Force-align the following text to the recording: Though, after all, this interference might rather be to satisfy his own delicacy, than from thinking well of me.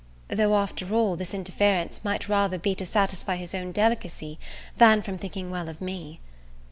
Though, 0.29 0.55
after 0.55 0.91
all, 0.95 1.15
this 1.15 1.31
interference 1.31 2.03
might 2.03 2.27
rather 2.27 2.57
be 2.57 2.73
to 2.73 2.87
satisfy 2.87 3.35
his 3.35 3.53
own 3.53 3.71
delicacy, 3.71 4.39
than 4.75 5.03
from 5.03 5.19
thinking 5.19 5.51
well 5.51 5.69
of 5.69 5.79
me. 5.79 6.19